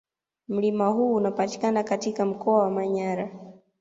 [0.47, 3.29] Mlima huu unapatikana katika mkoa wa Manyara